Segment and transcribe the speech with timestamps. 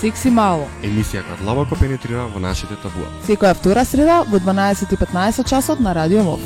[0.00, 0.64] Секси мало.
[0.80, 3.04] Емисија која длабоко пенетрира во нашите табуа.
[3.26, 6.40] Секоја втора среда во 12:15 часот на Радио МОВ.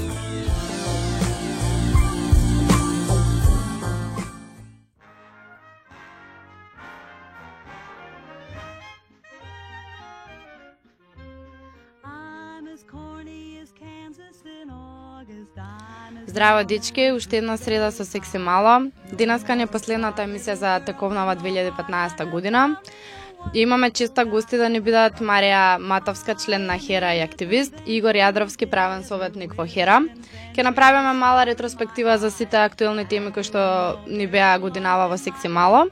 [16.27, 18.91] Здраво, дечки, уште една среда со Секси Мало.
[19.13, 22.75] Денеска не последната емисија за тековнава 2015 година.
[23.53, 28.15] Имаме честа гости да ни бидат Марија Матовска, член на Хера и активист, и Игор
[28.15, 30.01] Јадровски, правен советник во Хера.
[30.55, 35.49] Ке направиме мала ретроспектива за сите актуелни теми кои што ни беа годинава во Секси
[35.49, 35.87] Мало.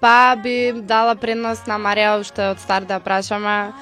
[0.00, 3.72] Па би дала предност на Марија уште од стар да прашаме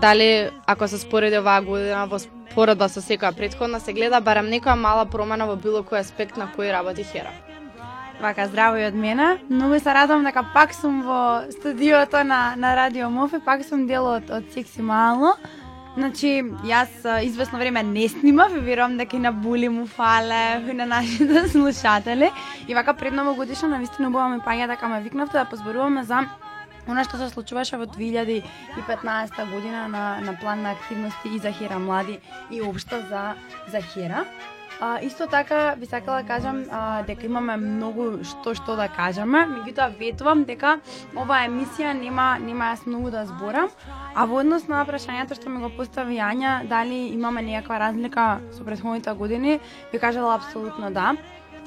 [0.00, 4.78] дали ако се спореди оваа година во споредба со секоја претходна се гледа барем некоја
[4.78, 7.34] мала промена во било кој аспект на кој работи Хера.
[8.24, 9.36] Вака, здраво и од мене.
[9.50, 14.06] Многу се радувам дека пак сум во студиото на, на Радио и пак сум дел
[14.06, 15.34] од, од Секси Мало.
[15.94, 16.88] Значи, јас
[17.20, 21.48] известно време не снимав и верувам дека и на Були му фале и на нашите
[21.52, 22.30] слушатели.
[22.66, 26.24] И вака пред новогодишна навистина убава ми паѓа дека ме викнавте да позборуваме за
[26.88, 31.78] Она што се случуваше во 2015 година на, на план на активности и за Хера
[31.78, 32.20] млади
[32.50, 33.34] и општо за,
[33.68, 34.24] за Хера.
[34.84, 39.46] А, исто така би сакала да кажам а, дека имаме многу што што да кажеме,
[39.48, 40.74] меѓутоа ветувам дека
[41.16, 43.70] оваа емисија нема нема јас многу да зборам,
[44.14, 48.64] а во однос на прашањето што ми го постави Јања, дали имаме некаква разлика со
[48.64, 49.56] претходните години,
[49.92, 51.16] би кажала апсолутно да.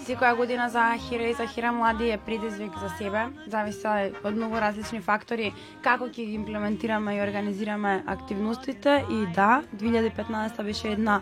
[0.06, 3.88] Секоја година за Хира и за Хира млади е предизвик за себе, зависи
[4.24, 5.54] од многу различни фактори.
[5.82, 9.04] Како ќе ги имплементираме и организираме активностите?
[9.10, 11.22] И да, 2015 беше една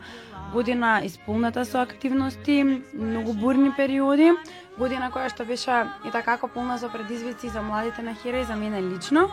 [0.54, 4.32] година исполната со активности, многу бурни периоди,
[4.78, 8.56] година која што беше и така полна со предизвици за младите на Хира и за
[8.56, 9.30] мене лично.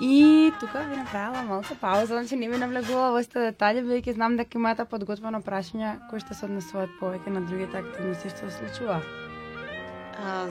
[0.00, 4.36] И тука ви направила малку пауза, значи не ви навлегува во сте детали, бидејќи знам
[4.36, 9.00] дека имате подготвено прашања кои што се однесуваат повеќе на другите активности што се случува.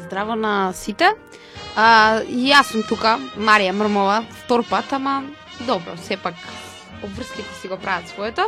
[0.05, 1.11] здраво на сите.
[1.75, 5.23] А, и јас сум тука, Марија Мрмова, втор пат, ама
[5.67, 6.35] добро, сепак
[7.03, 8.41] обврските си го прават своето.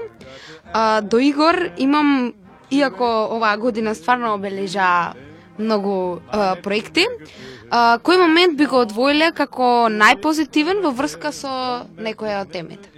[0.73, 2.33] А, до Игор имам,
[2.71, 5.13] иако оваа година стварно обележа
[5.57, 7.05] многу а, проекти,
[7.69, 12.89] а, кој момент би го одвоиле како најпозитивен во врска со некоја од темите?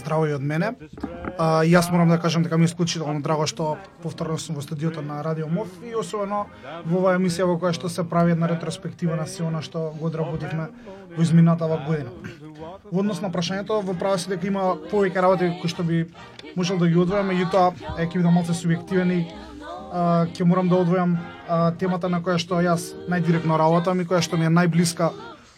[0.00, 0.72] Здраво и од мене.
[1.36, 5.02] А, јас морам да кажам дека ми е исклучително драго што повторно сум во студиото
[5.02, 6.46] на Радио МОВ и особено
[6.84, 10.06] во оваа емисија во која што се прави една ретроспектива на се она што го
[10.06, 10.68] одработивме
[11.16, 12.10] во изминатава година.
[12.90, 16.06] Во однос на прашањето, во право си дека има повеќе работи кои што би
[16.56, 19.20] можел да ги одвоја, меѓутоа е ќе бидам малце субјективен и
[19.90, 21.16] ќе морам да одвојам
[21.48, 25.10] а, темата на која што јас најдиректно работам и која што ми е најблиска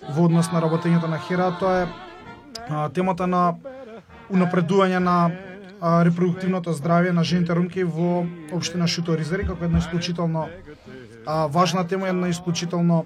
[0.09, 1.87] во однос на работењето на Хера, тоа е
[2.69, 3.55] а, темата на
[4.33, 5.17] унапредување на
[5.81, 10.49] а, репродуктивното здравје на жените румки во општина Шуторизери како една исклучително
[11.27, 13.05] а, важна тема, една исклучително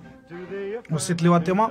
[0.92, 1.70] осетлива тема.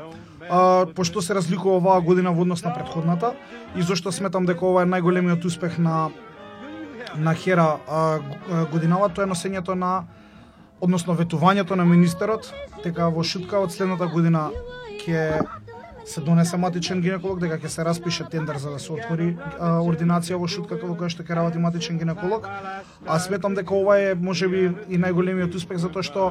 [0.49, 3.33] А, пошто се разликува оваа година во однос на предходната
[3.75, 6.09] и зашто сметам дека ова е најголемиот успех на
[7.17, 7.79] на Хера
[8.71, 10.05] годинава тоа е носењето на
[10.81, 12.51] односно ветувањето на министерот
[12.83, 14.49] дека во шутка од следната година
[15.05, 15.45] ќе
[16.05, 20.37] се донесе матичен гинеколог, дека ќе се распише тендер за да се отвори а, ординација
[20.37, 22.45] во шутка како која што ќе работи матичен гинеколог.
[23.07, 26.27] А сметам дека ова е можеби и најголемиот успех затоа што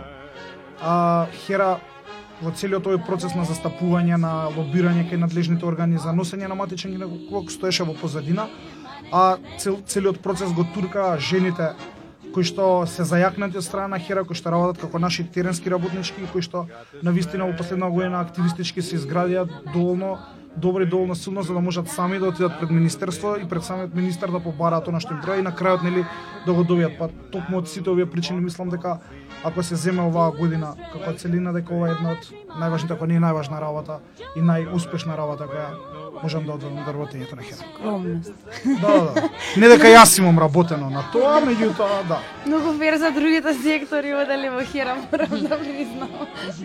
[0.80, 1.80] а, Хера
[2.42, 6.94] во целиот овој процес на застапување, на лобирање кај надлежните органи за носење на матичен
[6.94, 8.46] гинеколог стоеше во позадина,
[9.12, 11.74] а цел, целиот процес го турка жените
[12.34, 16.26] кои што се зајакнати од страна на Хера, кои што работат како наши теренски работнички,
[16.32, 16.66] кои што
[17.02, 20.18] на вистина во последна година активистички се изградија доволно
[20.54, 24.30] и доволно силно за да можат сами да отидат пред министерство и пред самиот министер
[24.30, 26.04] да побараат она што им треба и на крајот нели
[26.46, 26.98] да го добијат.
[26.98, 29.00] Па токму од сите овие причини мислам дека
[29.44, 33.16] ако се земе оваа година како целина дека ова е една од најважните, ако не
[33.16, 34.00] е најважна работа
[34.36, 37.42] и најуспешна работа која можам да одведам до работењето на.
[37.42, 38.32] Скромност.
[38.64, 39.28] Да, да.
[39.56, 42.20] Не дека јас имам работено на тоа, меѓутоа, да.
[42.46, 46.10] Многу фер за другите сектори одели во Хера, морам да признам.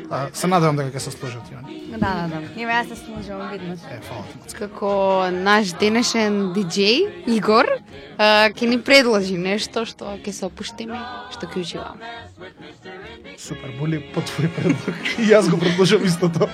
[0.09, 1.79] А, се надевам дека ќе се сложат јони.
[1.97, 2.41] Да, да, да.
[2.55, 3.75] Нема јас се служувам, видно.
[3.91, 4.55] Е, фала ти.
[4.55, 4.91] Како
[5.33, 7.79] наш денешен диџеј Игор
[8.19, 10.99] ќе ни предложи нешто што ќе се опуштиме,
[11.33, 12.13] што ќе уживаме.
[13.37, 15.15] Супер, боли по твој предлог.
[15.17, 16.49] И јас го предложам истото.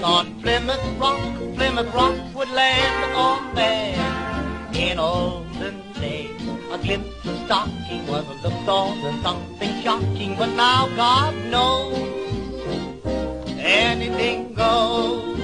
[0.00, 1.20] Landing on Plymouth Rock,
[1.56, 4.74] Plymouth Rock would land on them.
[4.74, 6.40] In olden days,
[6.70, 11.96] a glimpse of stocking was looked on as something shocking, but now God knows
[13.58, 15.36] anything goes.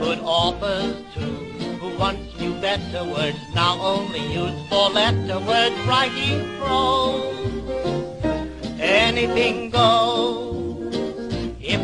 [0.00, 1.36] Good authors too,
[1.80, 7.36] who once knew better words, now only use four letter words writing prose.
[8.80, 10.29] Anything goes.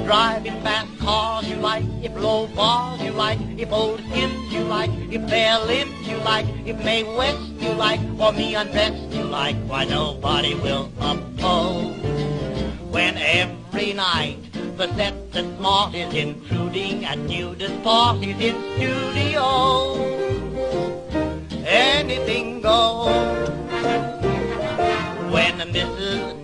[0.07, 4.91] Driving fast cars you like, if low bars you like, if old hymns you like,
[5.11, 9.57] if bare limbs you like, if May West you like, or me undressed you like,
[9.67, 11.97] why nobody will oppose.
[12.89, 14.39] When every night
[14.77, 19.95] the set that's smart is intruding at nudist parties in studio.
[21.67, 23.49] Anything goes.
[25.33, 26.36] When the Mrs.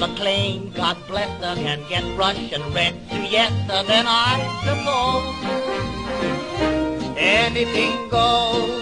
[0.00, 5.34] McLean, God bless her, can get Russian red to yes, sir, then I suppose
[7.18, 8.80] anything goes.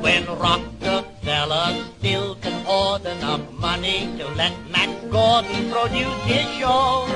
[0.00, 7.08] When Rockefeller still can order enough money to let Max Gordon produce his show,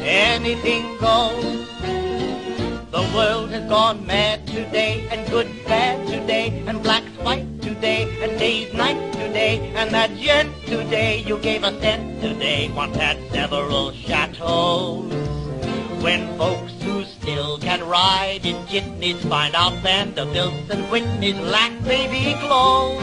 [0.00, 1.68] anything goes.
[2.90, 8.38] The world has gone mad today, and good bad today, and black's white today, and
[8.38, 13.92] day's night today, and that gent today you gave a cent today once had several
[13.92, 15.12] chateaus.
[16.02, 22.38] When folks who still can ride in jitneys find out Vanderbilts and Whitneys lack baby
[22.40, 23.02] clothes,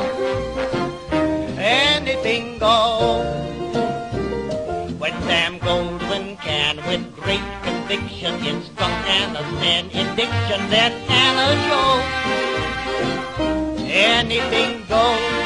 [1.60, 3.44] anything goes.
[4.98, 12.26] When Sam Goldwyn can, with great conviction, instruct Anna's men in diction, then Anna shows
[13.92, 15.45] anything goes.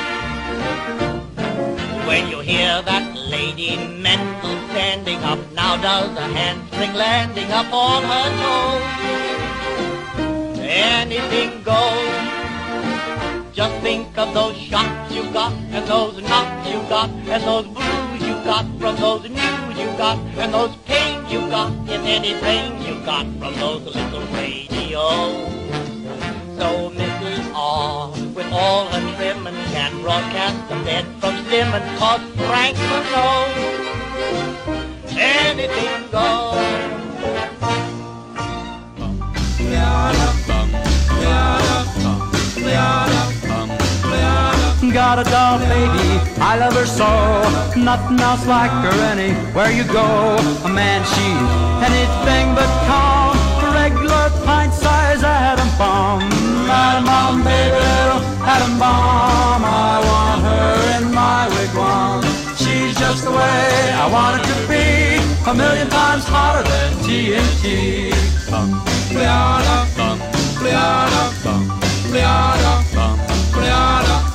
[2.19, 8.03] When you hear that lady mental standing up, now does a handspring landing up on
[8.03, 8.83] her toes.
[10.59, 13.55] Anything goes.
[13.55, 18.21] Just think of those shots you got, and those knocks you got, and those blues
[18.27, 22.99] you got from those news you got, and those pains you got, if anything you
[23.05, 25.47] got from those little radios.
[26.59, 27.53] So Mrs.
[27.55, 32.77] R, with all her trimming, can broadcast the bed from Simmons, cause Frank
[33.11, 33.53] knows
[35.11, 36.55] anything goes.
[44.93, 46.09] Got a doll baby,
[46.41, 47.11] I love her so.
[47.79, 50.07] Nothing else like her anywhere you go.
[50.65, 51.51] A man, she's
[51.89, 53.37] anything but calm.
[53.73, 56.38] Regular pint size atom bomb.
[56.69, 59.63] Atom bomb, baby, little atom bomb.
[59.65, 62.21] I want her in my wigwam.
[62.57, 65.19] She's just the way I want her to be.
[65.49, 68.09] A million times hotter than TNT.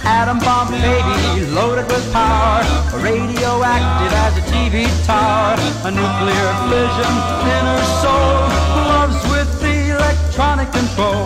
[0.06, 2.62] Atom bomb baby, loaded with power,
[3.00, 5.54] radioactive as a TV tower,
[5.84, 7.14] a nuclear fission
[7.54, 8.36] in her soul,
[8.88, 11.23] loves with the electronic control.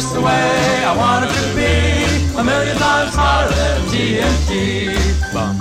[0.00, 1.76] Just the way I want her to be,
[2.40, 4.96] a million times hotter than TNT.
[5.34, 5.60] Bum.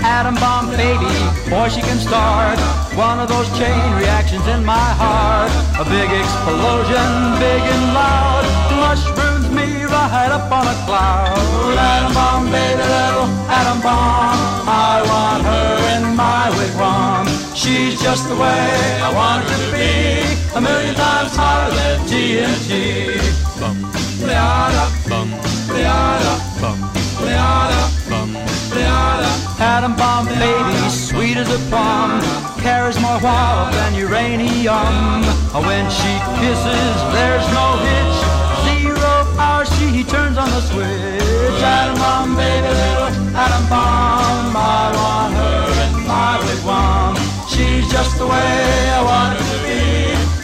[0.00, 1.12] Atom bomb baby,
[1.52, 2.56] boy she can start.
[2.96, 5.52] One of those chain reactions in my heart.
[5.76, 8.44] A big explosion, big and loud,
[8.80, 11.36] mushrooms me right up on a cloud.
[11.76, 13.28] Atom bomb baby, little
[13.60, 17.29] atom bomb, I want her in my wigwam.
[17.60, 18.72] She's just the way
[19.04, 20.24] I want her to be,
[20.56, 23.20] a million times hotter than TNT.
[23.60, 23.76] Bum,
[24.24, 25.28] Rihanna, bum,
[25.68, 26.78] Rihanna, bum,
[27.20, 28.30] Rihanna, bum,
[28.72, 29.60] Rihanna.
[29.60, 32.22] Atom bomb baby, sweet as a plum,
[32.64, 35.20] carries more warmth than uranium.
[35.52, 38.18] When she kisses, there's no hitch.
[38.64, 41.60] Zero hour, she turns on the switch.
[41.60, 47.19] Atom bomb baby, little atom bomb, I want her in my wigwam.
[47.52, 48.54] She's just the way
[48.98, 49.80] I want her to be.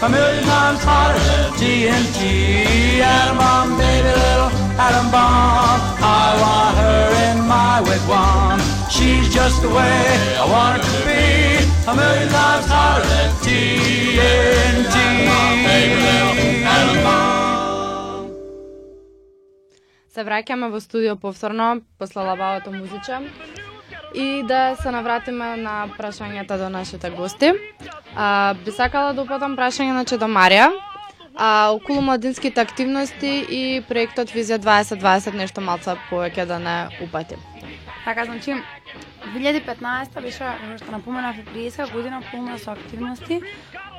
[0.06, 2.20] A million times hotter than TNT.
[3.00, 4.50] Adam bomb, baby, little
[4.86, 5.80] atom bomb.
[6.02, 8.58] I want her in my wigwam.
[8.94, 10.02] She's just the way
[10.42, 11.24] I want her to be.
[11.90, 14.96] A million times hotter than TNT.
[15.66, 16.34] Baby, little
[16.74, 17.26] atom bomb.
[20.14, 23.20] Се враќаме во студио повторно после лавалото музича.
[24.16, 27.52] И да се навратиме на прашањата до нашите гости.
[28.16, 30.70] А, би сакала да упатам прашање на до Марија.
[31.36, 37.38] А, околу младинските активности и проектот Визија 2020 нешто малца повеќе да не упатим.
[38.04, 38.54] Така, значи,
[39.34, 43.42] 2015 беше, како што напоменав, и приеска година полна со активности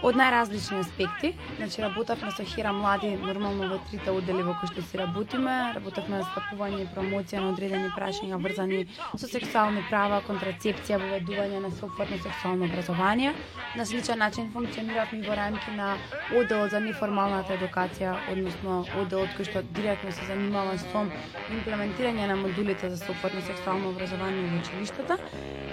[0.03, 1.33] од најразлични аспекти.
[1.57, 5.73] Значи, работевме со Хира Млади, нормално во трите оддели во кои што си работиме.
[5.73, 8.85] Работевме за стапување и промоција на одредени прашања врзани
[9.17, 13.33] со сексуални права, контрацепција, воведување на сопфатно сексуално образование.
[13.75, 15.95] На сличен начин функциониравме во рамки на
[16.35, 21.05] одел за неформалната едукација, односно одделот кој што директно се занимава со
[21.49, 25.17] имплементирање на модулите за сопфатно сексуално образование во училиштата.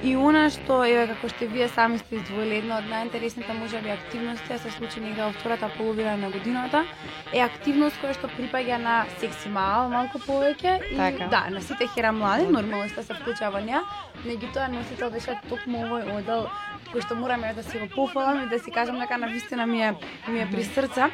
[0.03, 4.14] И она што еве како што вие сами сте издвоили една од најинтересните можеби активности
[4.51, 6.85] а се случи негде во втората половина на годината
[7.33, 11.27] е активност која што припаѓа на секси мал малку повеќе и Така.
[11.31, 13.83] да на сите хера млади нормално сте се вклучува во неа
[14.25, 16.47] меѓутоа носител беше токму овој одел
[16.93, 19.83] кој што мораме да си го пофалам и да си кажам дека на вистина ми
[19.83, 19.95] е
[20.29, 21.11] ми е при срца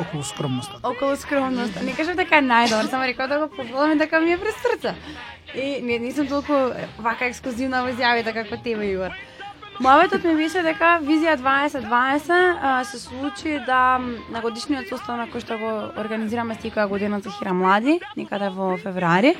[0.00, 0.78] околу скромноста.
[0.82, 1.82] околу скромност.
[1.82, 4.52] Не кажам дека е најдобар, само реков да го пофалам и дека ми е при
[4.62, 4.94] срца.
[5.54, 6.52] И не, нисам толку
[6.98, 9.10] вака ексклузивна во изјавите како тебе, Игор.
[9.82, 12.30] Мојаветот ми беше дека Визија 2020
[12.62, 17.50] а, се случи да на годишниот состанок кој што го организираме секоја година за Хира
[17.52, 19.34] Млади, никаде во февруари,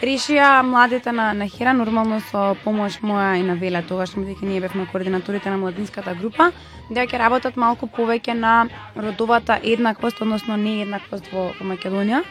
[0.00, 4.64] решија младите на, на Хира, нормално со помош моја и на Веле, тогаш бидејќи ние
[4.64, 6.48] бевме координаторите на младинската група,
[6.88, 12.24] да ќе работат малку повеќе на родовата еднаквост, односно нееднаквост во, во Македонија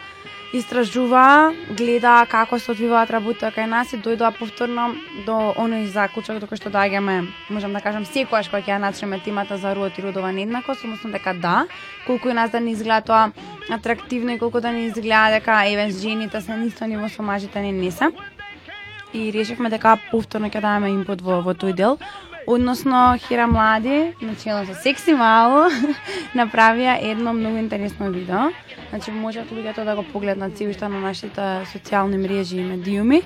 [0.53, 4.93] истражуваа, гледа како се одвиваат работите кај нас и дојдоа повторно
[5.25, 9.19] до оној заклучок до кој што доаѓаме, можам да кажам, секогаш кога ќе ја начнеме
[9.19, 11.67] темата за родот и родова нееднаквост, односно дека да,
[12.07, 13.31] колку и нас да ни изгледа тоа
[13.69, 17.71] атрактивно и колку да ни изгледа дека еве жените се нисто ниво со мажите не
[17.71, 18.11] не се.
[19.13, 21.97] И решивме дека повторно ќе даваме импут во, во тој дел.
[22.47, 25.67] Односно, Хира Млади, начело со Секси Мало,
[26.39, 28.47] направија едно многу интересно видео.
[28.89, 33.21] Значи, можат луѓето да го погледнат се уште на нашите социјални мрежи и медиуми.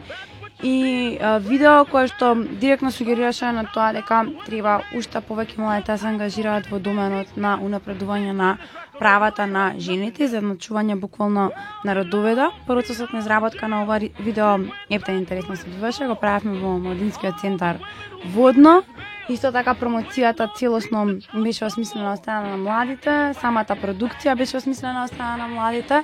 [0.63, 5.97] И а, видео кое што директно сугерираше на тоа дека треба уште повеќе младите да
[6.01, 8.57] се ангажираат во доменот на унапредување на
[8.97, 11.51] правата на жените, за едначување буквално
[11.85, 12.49] на родоведа.
[12.65, 14.57] Процесот на изработка на ова видео
[14.89, 17.77] епте интересно се одвиваше, го правевме во Младинскиот центар
[18.33, 18.81] Водно.
[19.29, 25.13] Исто така промоцијата целосно беше осмислена од страна на младите, самата продукција беше осмислена од
[25.13, 26.01] страна на младите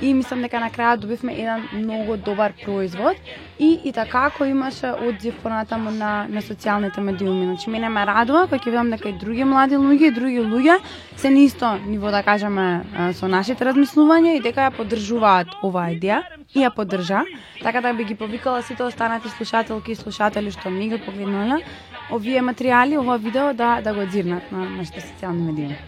[0.00, 3.16] и мислам дека на крајот добивме еден многу добар производ
[3.58, 7.44] и и така кој имаше одзив понатаму на на социјалните медиуми.
[7.44, 10.78] Значи мене ме радува кога ќе видам дека и други млади луѓе и други луѓе
[11.16, 12.84] се на исто ниво да кажеме
[13.14, 16.22] со нашите размислувања и дека ја поддржуваат оваа идеја
[16.54, 17.24] и ја поддржа.
[17.62, 21.62] Така да би ги повикала сите останати слушателки и слушатели што ми ги погледнале
[22.10, 25.78] овие материјали, ова видео да да го дзирнат на нашите социјални медиуми.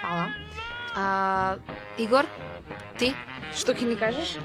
[0.00, 0.26] Фала.
[0.94, 1.56] А,
[1.98, 2.26] Игор,
[2.98, 3.12] ти,
[3.52, 4.38] што ќе ни кажеш?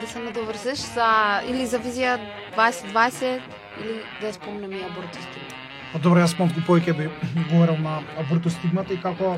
[0.00, 1.08] Да се надоврзеш за
[1.48, 2.18] или за визија
[2.56, 3.40] 2020
[3.80, 5.56] или да ја спомнеме и абортистите.
[5.94, 7.08] А добро, јас малку повеќе би
[7.50, 9.36] говорел на абортостигмата и како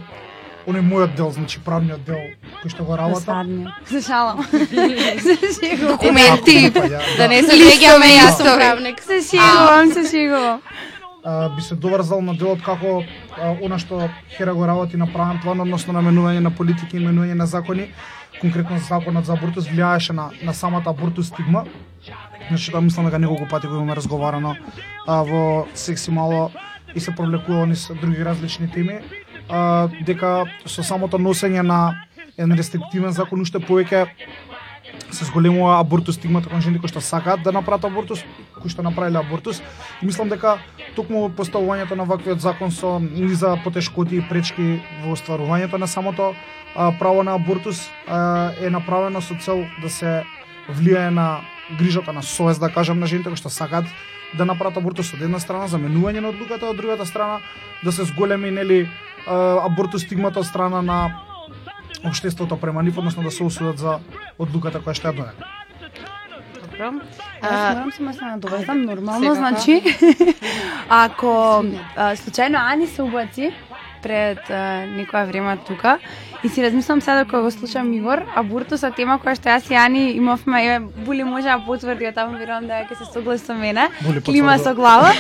[0.69, 2.21] оној мојот дел, значи правниот дел
[2.61, 3.25] кој што го работам.
[3.25, 3.89] Садниот.
[3.89, 4.45] Се шалам.
[5.93, 7.29] Документи, па, да да.
[7.29, 9.03] не се леѓаме јас сум правник.
[9.03, 10.61] Се шегувам, се шегувам.
[11.25, 13.03] а, би се доврзал на делот како
[13.65, 17.35] она што Хера го работи на правен план, односно на менување на политики и менување
[17.35, 17.91] на закони,
[18.41, 21.65] конкретно законот за абортус влијаеше на, на самата абортус стигма.
[22.49, 24.57] Значи, тоа мислам дека неколку пати го имаме разговарано
[25.07, 26.51] а, во секси мало
[26.95, 29.01] и се провлекувани со други различни теми,
[29.49, 32.05] а, дека со самото носење на
[32.37, 34.07] еден рестриктивен закон уште повеќе
[35.11, 38.25] се зголемува абортус стигмата кон жени кои што сакаат да направат абортус,
[38.61, 39.63] кои што направиле абортус.
[40.03, 40.59] И мислам дека
[40.97, 46.35] токму поставувањето на ваквиот закон со низа потешкоти и пречки во остварувањето на самото
[46.75, 50.25] а, право на абортус а, е направено со цел да се
[50.69, 51.41] влијае на
[51.79, 53.87] грижата на совест, да кажам, на жените кои што сакаат
[54.37, 57.41] да направат абортус од една страна, заменување на одлуката, од другата страна
[57.85, 58.89] да се зголеми нели
[59.29, 60.99] а, абортус стигмата од страна на
[62.05, 63.99] општеството према нив, односно да се осудат за
[64.39, 65.45] одлуката која што ја донесе.
[66.59, 66.93] Добро.
[67.43, 69.37] Јас морам само се надоврзам, нормално, секако.
[69.37, 69.83] значи,
[70.89, 71.65] ако
[71.97, 73.53] а, случајно Ани се убаци,
[74.03, 75.99] пред а, некоја време тука
[76.45, 79.75] и си размислам сега кога го слушам Игор, абортус е тема која што јас и
[79.75, 83.55] Јани имавме, еве Були може да потврди, а таму верувам да ќе се согласи со
[83.55, 83.89] мене.
[84.25, 85.11] Клима со глава.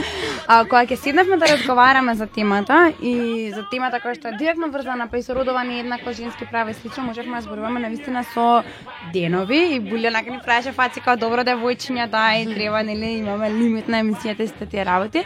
[0.48, 4.68] а кога ќе седнавме да разговараме за темата и за темата која што е директно
[4.68, 8.62] врзана па и со родовани еднакво женски права и слично, можевме да зборуваме навистина со
[9.12, 13.50] денови и Були онака ни правеше фаци како добро девојчиња, да, и треба нели имаме
[13.50, 15.24] лимит на емисијата и сите тие работи.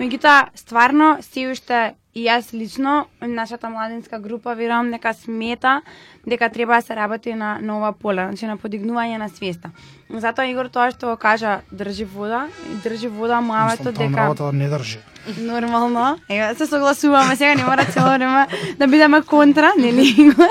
[0.00, 5.82] Меѓутоа, стварно, се уште и јас лично, нашата младинска група, верувам дека смета
[6.26, 9.70] дека треба да се работи на, на ова поле, значи на подигнување на свеста.
[10.08, 12.46] Затоа Игор тоа што го кажа, држи вода,
[12.84, 14.98] држи вода Мислам, тоа дека работа не држи.
[15.38, 18.46] нормално, еве се согласуваме сега, не мора цело време
[18.78, 20.48] да бидеме контра, нели Игор?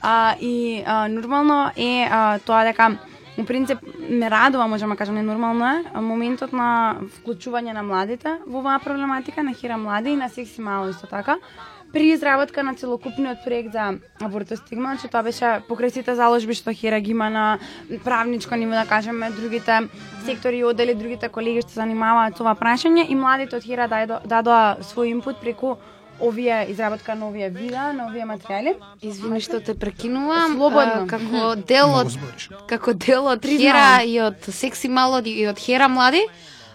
[0.00, 2.96] А, и а, нормално е а, тоа дека
[3.36, 8.60] Во принцип, ме радува, можеме да кажеме, нормално е моментот на вклучување на младите во
[8.60, 11.38] оваа проблематика, на Хира Млади и на Секси Мало исто така.
[11.92, 17.00] При изработка на целокупниот проект за абортостигма, значи тоа беше покрај сите заложби што Хира
[17.00, 17.58] ги има на
[18.04, 19.88] правничко ниво, да кажеме, другите
[20.24, 23.90] сектори и одели, другите колеги што се занимаваат со ова прашање и младите од Хира
[23.90, 25.76] дадоа свој импут преку
[26.20, 28.74] овие изработка на овие видеа, на овие материјали.
[29.02, 30.56] Извини што те прекинувам.
[30.56, 31.04] Слободно.
[31.04, 32.12] а, Како дел од
[32.68, 33.44] како дел од.
[33.44, 36.22] Хера и од Секси Мало и од Хера Млади,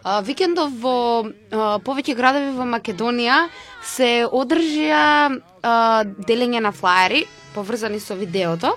[0.03, 3.47] а, викендов во а, повеќе градови во Македонија
[3.83, 8.75] се одржија а, делење на флаери поврзани со видеото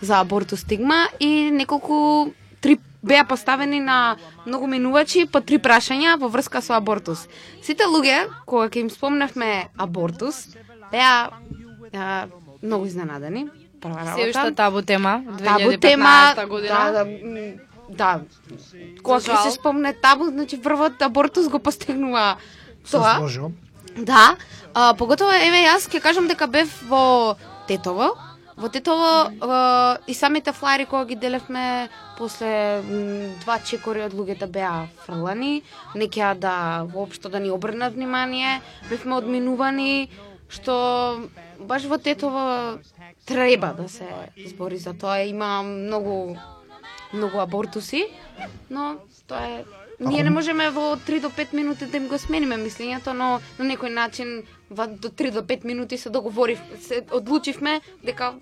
[0.00, 2.32] за абортус стигма и неколку
[3.02, 4.16] беа поставени на
[4.46, 7.26] многу минувачи по три прашања во врска со абортус.
[7.62, 10.54] Сите луѓе кога ќе им спомнавме абортус
[10.92, 11.30] беа
[11.92, 12.28] а,
[12.62, 13.48] многу изненадени.
[13.80, 14.22] Прва работа.
[14.22, 16.92] Се уште табу тема, табу 2015 тема, година.
[16.92, 17.52] да, да,
[17.90, 18.20] да.
[19.02, 22.36] Кога ќе се спомне табу, значи првот абортус го постигнува
[22.90, 23.16] тоа.
[23.18, 23.58] сложувам.
[23.96, 24.36] Да,
[24.74, 28.14] а, поготово еве јас ќе кажам дека бев во Тетово.
[28.62, 31.88] Во Тетово а, и самите флаери кога ги делевме
[32.18, 32.82] после
[33.42, 35.64] два чекори од луѓето беа фрлани,
[35.98, 40.08] не кеа да воопшто да ни обрнат внимание, бевме одминувани
[40.46, 41.26] што
[41.58, 42.78] баш во Тетово
[43.26, 44.06] треба да се
[44.46, 45.26] збори за тоа.
[45.26, 46.38] Има многу
[47.12, 48.06] многу абортуси,
[48.70, 49.64] но тоа е
[50.02, 53.64] Ние не можеме во 3 до 5 минути да им го смениме мислењето, но на
[53.64, 58.34] некој начин во до 3 до 5 минути се договорив, се одлучивме дека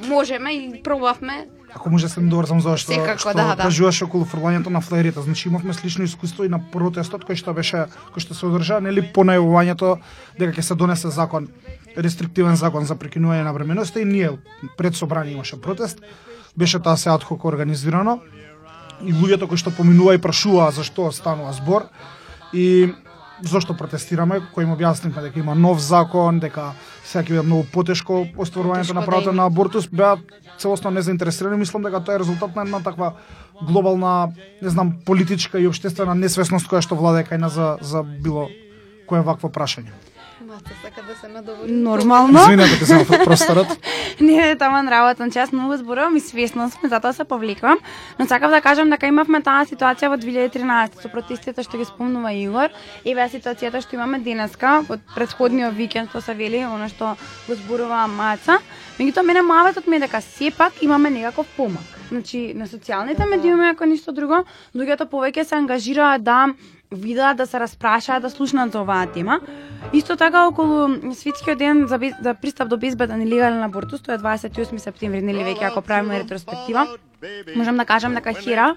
[0.00, 1.48] можеме и пробавме.
[1.74, 3.68] Ако може да се доврзам за што Секако, што да, да.
[3.68, 5.20] кажуваше околу фрлањето на флерите.
[5.20, 9.04] Значи имавме слично искуство и на протестот кој што беше кој што се одржа, нели
[9.04, 9.98] по најавувањето
[10.38, 11.48] дека ќе се донесе закон
[11.96, 14.30] рестриктивен закон за прекинување на бременоста и ние
[14.76, 16.00] пред собрание имаше протест.
[16.56, 18.20] Беше тоа се адхок организирано
[19.04, 21.90] и луѓето кои што поминува и прашуваа зашто станува збор
[22.52, 22.94] и
[23.42, 26.72] зошто протестираме, кој им објаснивме дека има нов закон, дека
[27.04, 30.16] сега ќе биде многу потешко остварувањето на да правото на абортус, беа
[30.58, 33.12] целосно незаинтересирани, мислам дека тоа е резултат на една таква
[33.62, 38.48] глобална, не знам, политичка и обштествена несвесност која што владее кај нас за за било
[39.06, 39.92] кое вакво прашање.
[40.48, 41.72] Мата сака да се надовори.
[41.72, 42.38] Нормално.
[42.38, 43.66] Извини ако ти се просторот.
[44.20, 47.76] Не, таман работа, значи јас многу зборувам и свесна сме, затоа се повлекувам,
[48.18, 52.32] но сакав да кажам дека имавме таа ситуација во 2013 со протестите што ги спомнува
[52.32, 52.72] Игор,
[53.04, 57.12] и веа ситуацијата што имаме денеска, од претходниот викенд што се вели, она што
[57.44, 58.56] го зборува Маца.
[58.96, 61.84] Меѓутоа мене маватот ми е дека сепак имаме некаков помак.
[62.08, 66.48] Значи на социјалните медиуми ако ништо друго, луѓето повеќе се ангажираат да
[66.92, 69.40] видеа да се распрашаат, да слушнат за оваа тема.
[69.92, 74.14] Исто така околу светскиот ден за, без- за пристап до безбеден и легален абортус, тоа
[74.14, 76.86] е 28 септември, нели веќе ако правиме ретроспектива.
[77.56, 78.68] Можам да кажам дека Хира,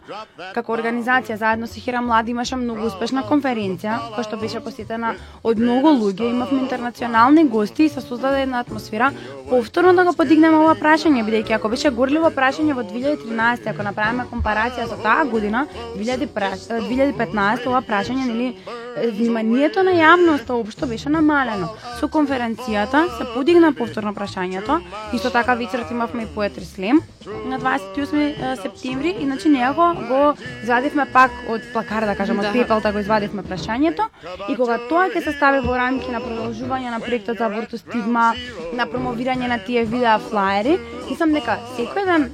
[0.55, 5.11] како организација, заедно со Хира Млади, имаше многу успешна конференција, која што беше посетена
[5.43, 9.11] од многу луѓе, имавме интернационални гости и се создаде една атмосфера
[9.49, 14.25] повторно да го подигнеме ова прашање, бидејќи ако беше горливо прашање во 2013, ако направиме
[14.33, 18.55] компарација со таа година, 2015, ова прашање, нели,
[18.97, 21.69] вниманието на јавноста општо беше намалено.
[21.99, 24.79] Со конференцијата се подигна повторно прашањето,
[25.13, 27.01] исто така вечерот имавме и поетри слем
[27.45, 32.81] на 28 е, септември, иначе неако го извадивме пак од плакар, да кажам, од пепел,
[32.81, 34.07] да го извадивме прашањето.
[34.49, 38.33] И кога тоа ќе се стави во рамки на продолжување на проектот за абортус стигма,
[38.73, 40.79] на промовирање на тие видеа флаери,
[41.11, 42.29] мислам дека секој еден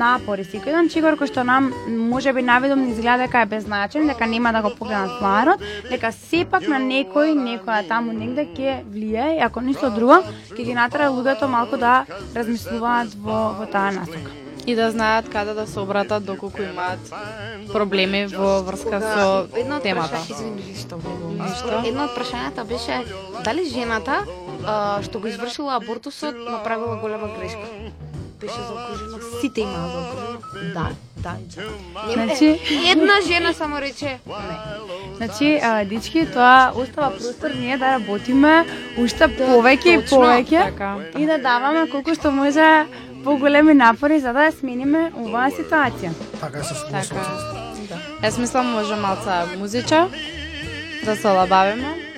[0.00, 3.50] напор и секој еден чигор кој што нам може би наведом ни изгледа дека е
[3.50, 8.80] беззначен, дека нема да го погледнат флаерот, дека сепак на некој, некоја таму негде ќе
[8.88, 13.92] влие и ако ништо друго, ќе ги натера луѓето малку да размислуваат во во таа
[13.92, 14.32] насока.
[14.66, 17.00] и да знаат каде да се обратат доколку имаат
[17.72, 19.26] проблеми во врска со
[19.82, 20.20] темата.
[21.84, 23.00] Едно од прашањата беше
[23.44, 24.20] дали жената
[24.66, 27.66] а, што го извршила абортусот направила голема грешка.
[28.40, 30.38] Беше заокружено, сите имаа заокружено.
[30.74, 32.12] Да, да, да.
[32.12, 35.16] Значи- една жена само рече не.
[35.16, 38.64] Значи, а, дички, тоа остава простор ние да работиме
[38.98, 40.96] уште повеќе и повеќе така.
[41.18, 42.86] и да даваме колку што може
[43.24, 46.10] поголеми напори за да ја смениме оваа ситуација.
[46.40, 47.02] Така е со Така.
[47.08, 47.98] така.
[48.22, 50.08] Јас мислам може малца музича
[51.04, 52.09] да се олабавиме.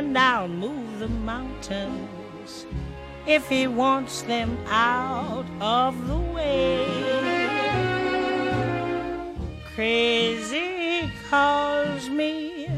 [0.00, 2.64] And I'll move the mountains
[3.26, 6.86] if he wants them out of the way.
[9.74, 12.70] Crazy calls me,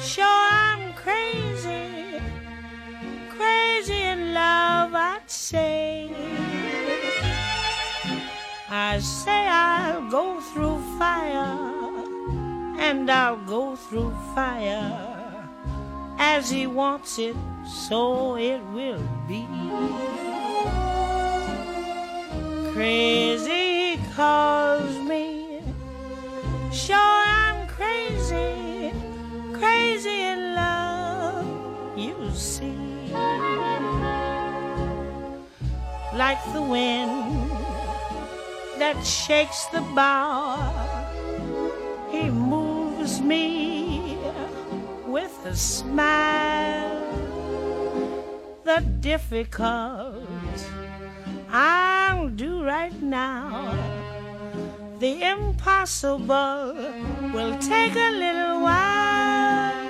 [0.00, 2.20] sure I'm crazy,
[3.36, 6.10] crazy in love, I'd say.
[8.68, 11.60] I say I'll go through fire,
[12.86, 15.07] and I'll go through fire.
[16.18, 19.46] As he wants it, so it will be.
[22.72, 25.60] Crazy he calls me,
[26.72, 28.92] sure I'm crazy,
[29.54, 31.46] crazy in love,
[31.96, 32.76] you see.
[36.14, 37.50] Like the wind
[38.78, 40.74] that shakes the bough.
[42.10, 43.77] He moves me
[45.48, 47.00] a smile.
[48.64, 50.28] The difficult
[51.50, 53.72] I'll do right now.
[54.98, 56.74] The impossible
[57.32, 59.88] will take a little while.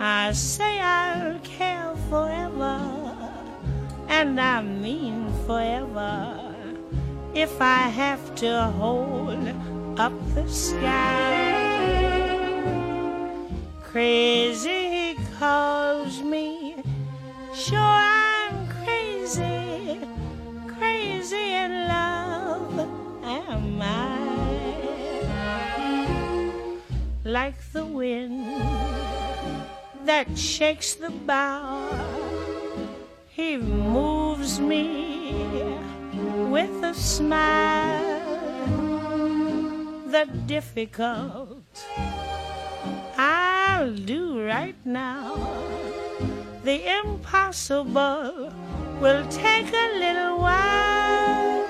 [0.00, 2.80] I say I'll care forever,
[4.08, 6.40] and I mean forever
[7.34, 9.46] if I have to hold
[10.00, 11.47] up the sky.
[13.98, 16.76] Crazy calls me,
[17.52, 19.98] sure I'm crazy,
[20.68, 22.78] crazy in love
[23.24, 24.20] am I.
[27.24, 28.46] Like the wind
[30.04, 31.90] that shakes the bough,
[33.26, 35.34] he moves me
[36.52, 38.20] with a smile.
[40.06, 41.64] The difficult
[43.78, 45.36] I'll do right now.
[46.64, 48.52] The impossible
[49.00, 51.64] will take a little while.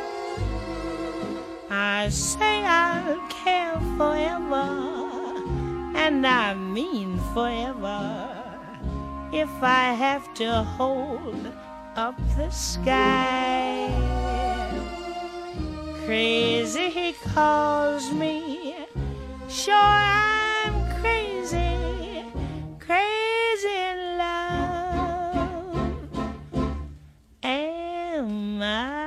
[1.68, 4.64] I say I'll care forever,
[5.94, 8.00] and I mean forever.
[9.30, 11.52] If I have to hold
[11.94, 13.92] up the sky.
[16.06, 18.86] Crazy he calls me,
[19.50, 20.47] sure I'm
[28.58, 28.97] ます。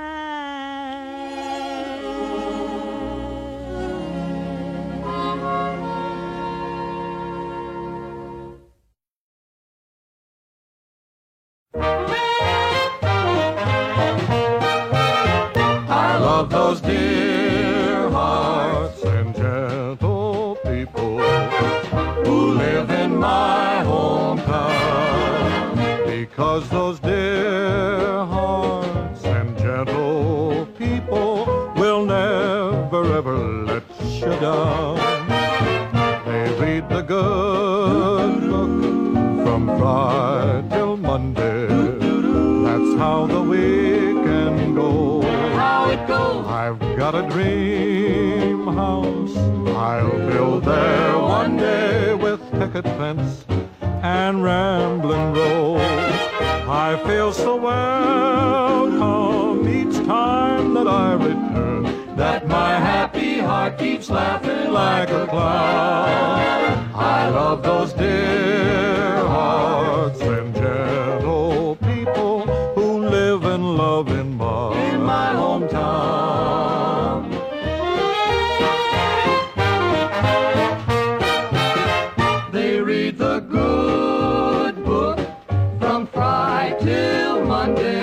[87.51, 87.99] Monday.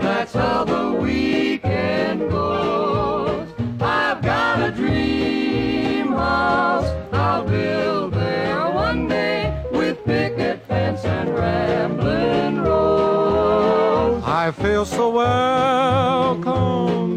[0.00, 3.46] That's how the weekend goes.
[3.78, 12.62] I've got a dream house I'll build there one day with picket fence and rambling
[12.62, 14.24] rose.
[14.24, 16.40] I feel so welcome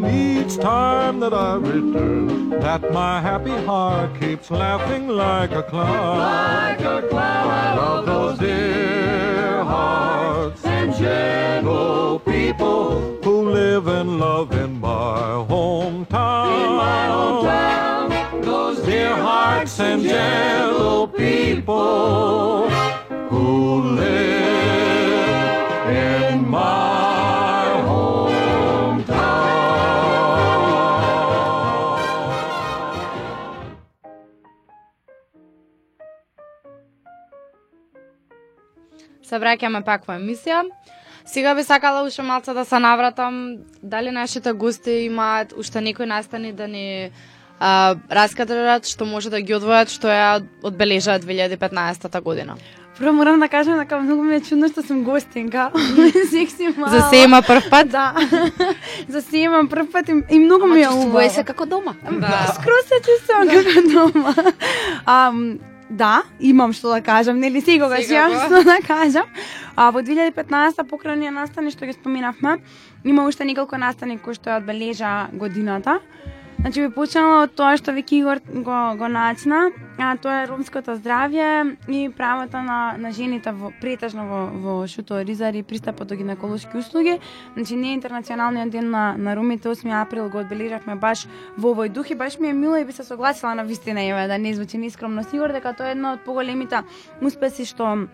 [0.04, 6.18] each time that I return that my happy heart keeps laughing like a clown.
[6.18, 7.48] Like a clown.
[7.48, 8.91] I love those dear
[11.12, 12.88] Gentle people
[13.24, 16.46] who live and love in my hometown.
[16.64, 18.04] In my hometown,
[18.44, 22.70] those dear hearts and gentle people
[23.30, 23.48] who
[24.02, 25.10] live
[25.88, 29.22] in my hometown.
[39.22, 40.54] Se vraćamo pak u emisiju.
[41.32, 46.52] Сега би сакала уште малце да се навратам дали нашите гости имаат уште некои настани
[46.52, 47.10] да ни
[47.60, 52.56] а, раскадрат што може да ги одвојат што ја одбележаат 2015 година.
[52.98, 55.70] Прво морам да кажам дека многу ми е чудно што сум гостинка.
[56.32, 56.92] Секси мала.
[56.92, 57.88] За се има прв пат?
[57.88, 58.12] Да.
[59.08, 61.30] За се имам прв пат и, и многу ми е убаво.
[61.30, 61.94] Се како дома.
[62.04, 62.52] Да.
[62.60, 64.34] Скроз се чувствувам како дома.
[65.06, 65.58] Ам,
[65.92, 69.28] да, имам што да кажам, нели секогаш имам што да кажам.
[69.76, 72.58] А во 2015 покрај настани што ги споминавме,
[73.04, 76.00] има уште неколку настани кои што ја одбележа годината.
[76.62, 79.64] Значи би почнала од тоа што веќе Игор го, го начна,
[79.98, 85.18] а тоа е ромското здравје и правото на, на жените во, претежно во, во Шуто
[85.26, 87.18] Ризари и пристапот до гинеколошки услуги.
[87.56, 91.26] Значи не интернационалниот ден на, на румите 8 април го одбележавме баш
[91.58, 94.28] во овој дух и баш ми е мило и би се согласила на вистина еве
[94.28, 96.86] да не звучи нескромно сигур дека тоа е едно од поголемите
[97.20, 98.06] успеси што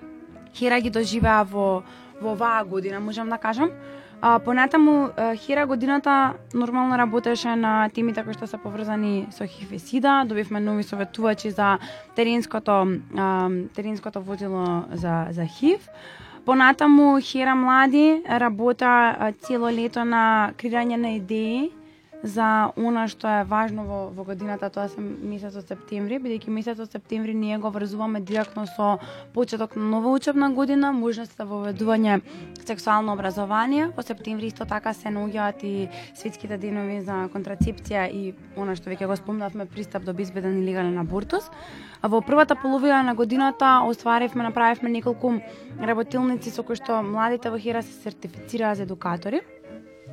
[0.57, 1.83] Хера ги доживеа во
[2.21, 3.71] во оваа година, можам да кажам.
[4.21, 9.79] А, понатаму Хира годината нормално работеше на темите кои што се поврзани со ХИВ и
[9.79, 11.79] СИДА, добивме нови советувачи за
[12.17, 15.89] теренското а, теренското возило за за ХИВ.
[16.45, 21.71] Понатаму Хира млади работа цело лето на креирање на идеи
[22.23, 27.35] за она што е важно во, во годината, тоа се месецот септември, бидејќи месецот септември
[27.35, 28.99] ние го врзуваме директно со
[29.35, 32.21] почеток на нова учебна година, можност за воведување
[32.67, 33.91] сексуално образование.
[33.97, 39.07] Во септември исто така се наоѓаат и светските денови за контрацепција и она што веќе
[39.07, 41.51] го спомнавме пристап до безбеден и легален абортус.
[42.03, 45.39] А во првата половина на годината остваривме, направивме неколку
[45.79, 49.43] работилници со кои што младите во Хера се сертифицираа за едукатори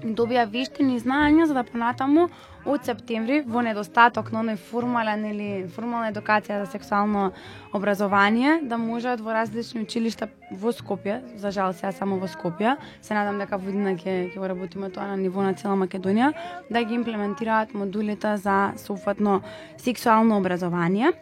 [0.04, 2.28] добија вештини знаења за да понатаму
[2.66, 7.32] од септември во недостаток на оној формален или формална едукација за сексуално
[7.74, 13.14] образование да можат во различни училишта во Скопје, за жал сега само во Скопје, се
[13.14, 16.34] надам дека во иднина ќе ќе го работиме тоа на ниво на цела Македонија,
[16.70, 19.42] да ги имплементираат модулите за соопфатно
[19.78, 21.14] сексуално образование.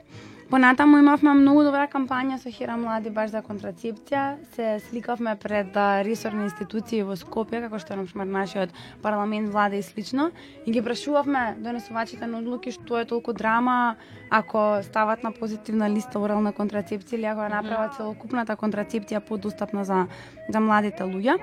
[0.54, 4.36] Понатаму имавме многу добра кампања со Хера млади баш за контрацепција.
[4.54, 5.74] Се сликавме пред
[6.06, 10.30] ресорни институции во Скопје, како што например нашиот парламент, влада и слично,
[10.68, 13.98] и ги прашувавме донесувачите на одлуки што е толку драма
[14.30, 20.06] ако стават на позитивна листа орална контрацепција или ако ја направат целокупната контрацепција подостапна за
[20.54, 21.40] за младите луѓе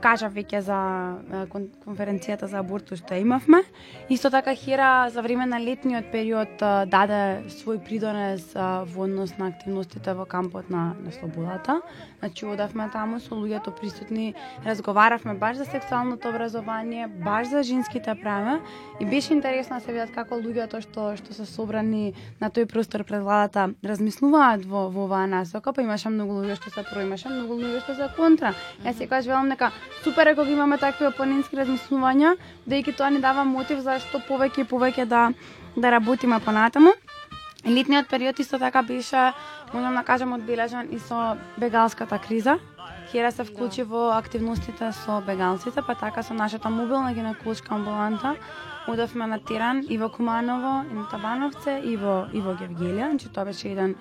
[0.00, 0.78] кажав веќе за
[1.52, 3.62] конференцијата за абортус што имавме.
[4.08, 10.14] Исто така хира за време на летниот период даде свој придонес во однос на активностите
[10.14, 11.80] во кампот на, на Слободата.
[12.18, 14.34] Значи одавме таму со луѓето присутни,
[14.66, 18.60] разговаравме баш за сексуалното образование, баш за женските права
[19.00, 23.04] и беше интересно да се видат како луѓето што што се собрани на тој простор
[23.04, 27.28] пред владата размислуваат во во оваа насока, па имаше многу луѓе што се про, имаше
[27.28, 28.54] многу луѓе што се контра.
[28.82, 29.70] Јас секогаш велам дека
[30.02, 32.34] супер е кога имаме такви опонентски размислувања,
[32.66, 35.30] дејќи тоа ни дава мотив за што повеќе и повеќе да
[35.76, 36.90] да работиме понатаму.
[37.66, 39.32] Летниот период исто така беше,
[39.74, 42.58] можам да кажам, одбележан и со бегалската криза.
[43.10, 48.36] Хера се вклучи во активностите со бегалците, па така со нашата мобилна гинеколошка амбуланта
[48.88, 53.10] одевме на Тиран и во Куманово, и на Табановце, и во, и во Гевгелија.
[53.10, 53.96] Значи тоа беше еден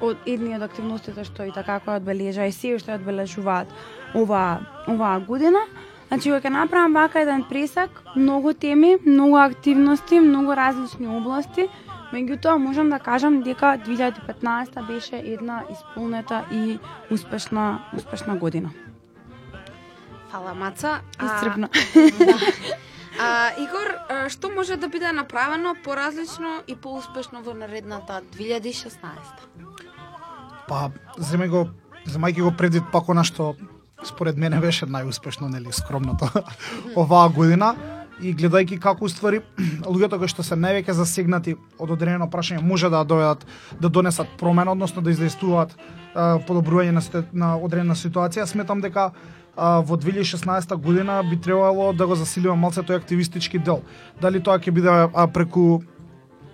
[0.00, 3.68] од едни од активностите што и така кој одбележа и се што одбележуваат
[4.14, 5.60] оваа оваа година.
[6.08, 11.68] Значи кога ќе направам вака еден присак, многу теми, многу активности, многу различни области,
[12.12, 16.78] меѓутоа можам да кажам дека 2015 беше една исполнета и
[17.10, 18.70] успешна успешна година.
[20.30, 21.00] Фала Маца.
[21.18, 21.68] А, Исцрпна.
[23.20, 28.96] А, Игор, а, што може да биде направено поразлично и поуспешно во наредната 2016?
[30.68, 31.66] Па, земе го,
[32.08, 33.56] земајќи го предвид пак она што
[34.06, 36.30] според мене беше најуспешно, нели, скромното
[36.96, 37.74] оваа година
[38.22, 39.40] и гледајќи како уствари
[39.92, 43.46] луѓето кои што се највеќе засегнати од одредено прашање може да доведат
[43.80, 45.76] да донесат промена, односно да издействуваат
[46.14, 47.02] подобрување на,
[47.32, 49.10] на одредена ситуација, сметам дека
[49.56, 53.82] а, во 2016 година би требало да го засилиме малце тој активистички дел.
[54.20, 55.82] Дали тоа ќе биде а, преку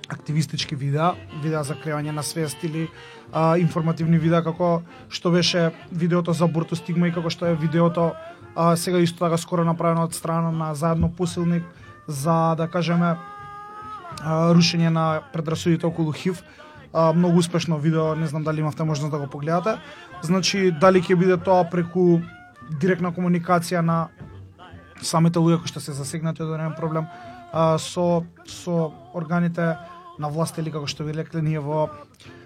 [0.09, 2.89] активистички видеа, видеа за креање на свест или
[3.33, 8.13] а, информативни видеа како што беше видеото за Бурто Стигма и како што е видеото
[8.57, 11.65] а, сега исто така скоро направено од страна на заедно Пусилник
[12.09, 13.17] за да кажеме
[14.25, 16.43] а, рушење на предрасудите околу ХИВ.
[16.93, 19.77] А, многу успешно видео, не знам дали имавте можност да го погледате.
[20.23, 22.21] Значи, дали ќе биде тоа преку
[22.81, 24.09] директна комуникација на
[25.03, 27.07] самите луѓе кои што се засегнати од еден проблем
[27.53, 29.77] а, со со органите
[30.19, 31.91] на власт или како што ви рекле ние во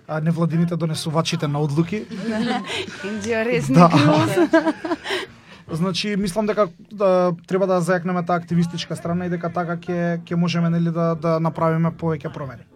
[0.09, 2.03] а, невладините донесувачите на одлуки.
[3.15, 3.91] Интересни Да.
[5.73, 10.37] Значи, мислам дека да, треба да зајакнеме таа активистичка страна и дека така ќе ќе
[10.37, 12.70] можеме нели да да направиме повеќе промени.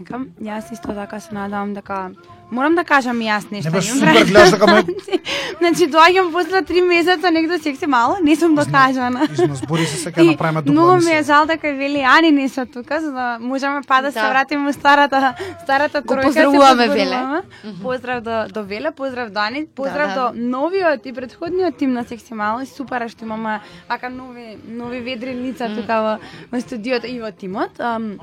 [0.00, 2.10] Така, јас исто така се надевам дека
[2.50, 3.70] Морам да кажам и јас нешто.
[3.70, 4.82] Не супер, гледаш дека ме
[5.60, 9.28] Значи, доаѓам после три месеца негде секси мало, не сум докажана.
[9.32, 12.30] износ бори се се ќе И направиме дупла Многу ми е жал дека Вели Ани
[12.32, 14.30] не се тука, за да можеме па да се Да.
[14.30, 16.22] вратиме у старата старата Го тројка.
[16.22, 17.42] се поздравуваме, поздравуваме.
[17.82, 20.14] Поздрав до до Веле, поздрав до Ани, поздрав да.
[20.16, 24.56] до новиот и претходниот тим на Секси Мало и супер е што имаме вака нови
[24.66, 26.18] нови ведри лица тука во,
[26.50, 27.70] во студиото и во тимот.
[27.78, 28.18] Ам,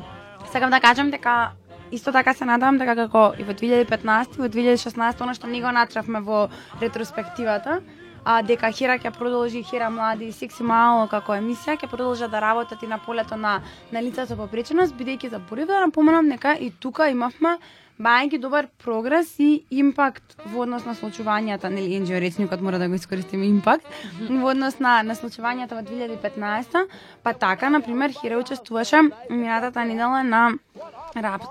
[0.51, 1.51] сакам да кажам дека
[1.91, 5.61] Исто така се надам дека како и во 2015 и во 2016 она што ние
[5.61, 6.49] го натравме во
[6.81, 7.81] ретроспективата,
[8.27, 12.41] а дека Хера ќе продолжи Хера млади и секси мало како емисија ќе продолжат да
[12.43, 16.71] работат и на полето на на лицата по попреченост бидејќи заборив да напоменам нека и
[16.71, 17.57] тука имавме
[17.97, 22.99] бајќи добар прогрес и импакт во однос на случувањата, нели Енџио речникот мора да го
[22.99, 23.87] искористиме импакт
[24.29, 26.85] во однос на на случувањата во 2015
[27.23, 30.51] па така на пример Хира учествуваше минатата недела на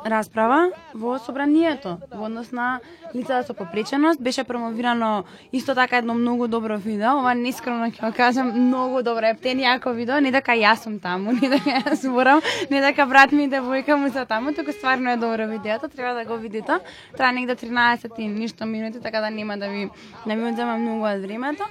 [0.04, 2.80] расправа во собранието во однос на
[3.14, 4.20] лицата со попреченост.
[4.20, 7.18] Беше промовирано исто така едно многу добро видео.
[7.18, 10.20] Ова нескромно ќе кажам многу добро ептен јако видео.
[10.20, 13.96] Не дека јас сум таму не дека јас зборам, не дека брат ми и девојка
[13.96, 16.78] му се таму туку стварно е добро видеото треба да го видите.
[17.16, 19.90] Трае негде 13 и ништо минути така да нема да ви
[20.26, 21.64] да ви одзема многу од времето.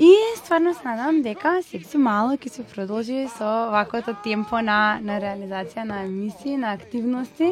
[0.00, 5.18] И стварно се надам дека секси мало ќе се продолжи со ваквото темпо на на
[5.20, 7.50] реализација на емисии, на активности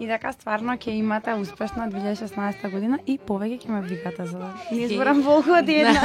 [0.00, 4.48] и дека стварно ќе имате успешна 2016 година и повеќе ќе ме викате за да
[4.70, 6.00] не изборам волку од една.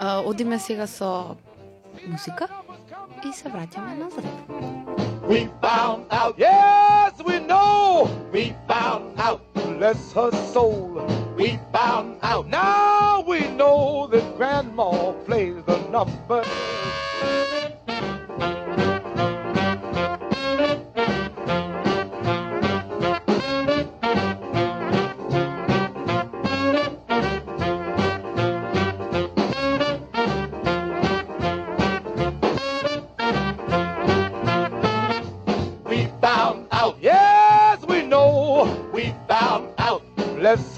[0.28, 1.36] Одиме сега со
[2.04, 2.48] музика
[3.24, 4.24] и се враќаме назад.
[5.24, 8.10] We found out, yes, we know.
[8.30, 11.21] We found out, bless her soul.
[11.42, 16.44] We found out, now we know that Grandma plays the number.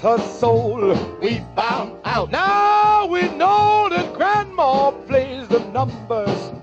[0.05, 0.93] Her soul.
[1.19, 6.53] We found out, now we know that Grandma plays the numbers.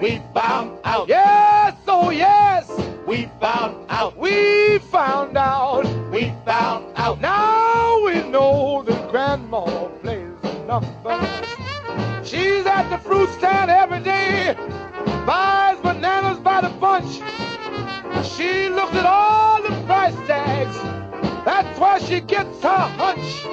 [0.00, 2.66] We found out, yes, oh yes,
[3.06, 10.32] we found out, we found out, we found out, now we know that Grandma plays
[10.40, 12.26] the numbers.
[12.26, 14.54] She's at the fruit stand every day,
[15.26, 17.16] buys bananas by the bunch.
[18.26, 19.31] She looked at all
[22.12, 23.44] she gets her hunch.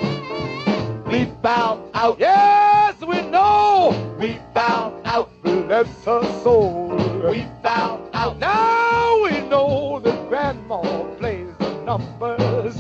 [1.08, 3.95] We found out, yes, we know.
[4.19, 6.89] We found out, bless her soul.
[7.32, 10.82] We found out, now we know that Grandma
[11.15, 12.76] plays the numbers.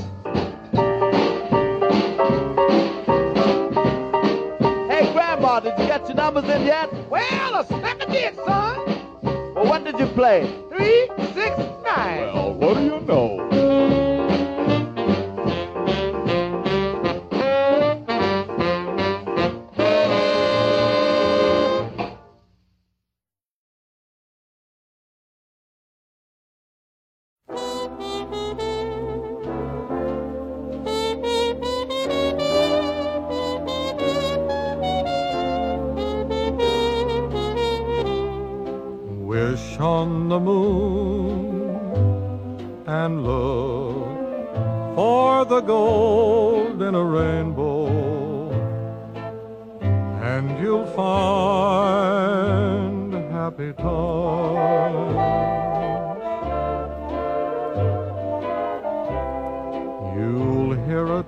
[4.89, 6.89] Hey, Grandma, did you get your numbers in yet?
[7.09, 7.55] Well,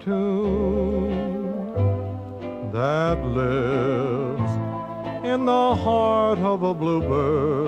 [0.03, 1.11] tune
[2.71, 4.51] that lives
[5.23, 7.60] in the heart of a bluebird,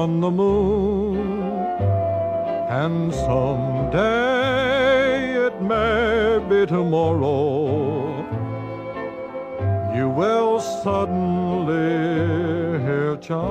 [0.00, 1.18] on the moon,
[2.82, 4.66] and someday
[5.46, 8.24] it may be tomorrow.
[9.94, 11.90] You will suddenly
[12.86, 13.50] hear chimes,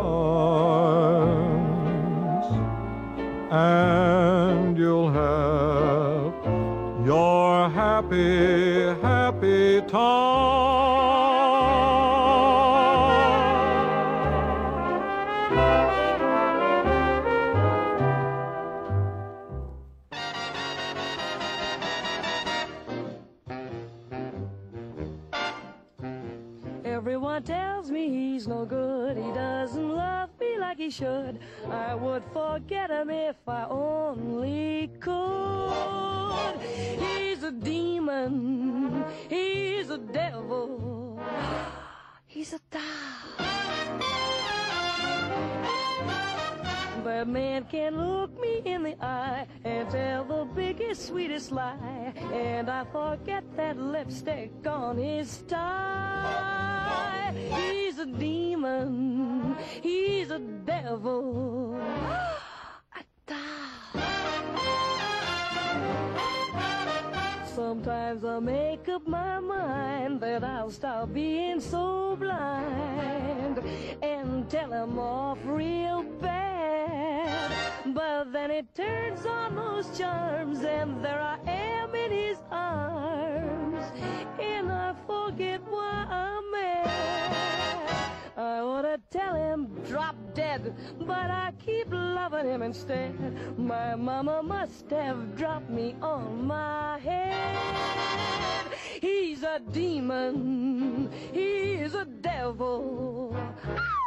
[3.52, 3.79] and
[54.90, 57.32] on his tie.
[57.56, 59.56] He's a demon.
[59.82, 61.80] He's a devil.
[62.96, 63.04] A
[67.46, 73.60] Sometimes I make up my mind that I'll stop being so blind
[74.02, 77.52] and tell him off real bad.
[77.86, 83.68] But then it turns on those charms and there I am in his arms
[84.40, 88.10] and I forget why I'm mad.
[88.38, 93.14] I wanna tell him drop dead, but I keep loving him instead.
[93.58, 98.68] My mama must have dropped me on my head.
[99.02, 103.36] He's a demon, he's a devil.
[103.36, 103.99] A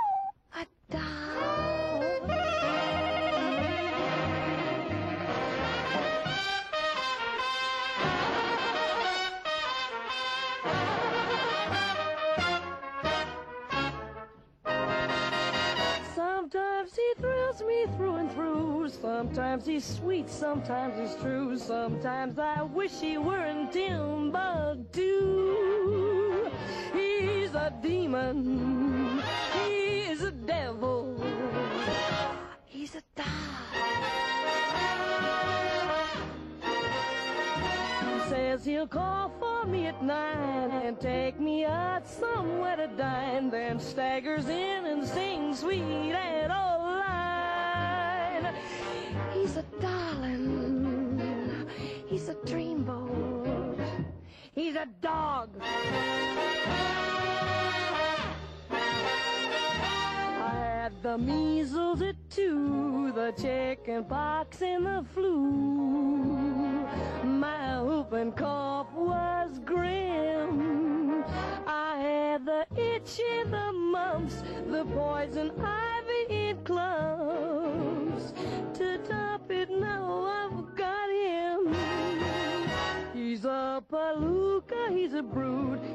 [19.01, 21.59] Sometimes he's sweet, sometimes he's true.
[21.59, 25.01] Sometimes I wish he were in Timbuktu.
[26.93, 29.23] He's a demon.
[29.67, 31.25] He's a devil.
[32.67, 33.27] He's a dog.
[38.05, 43.51] He Says he'll call for me at nine and take me out somewhere to dine.
[43.51, 47.22] Then staggers in and sings sweet and old line.
[55.43, 55.63] Dog.
[60.41, 65.41] I had the measles at two, the chicken pox and the flu.
[67.25, 71.25] My whooping cough was grim.
[71.67, 75.82] I had the itch and the mumps, the poison ivy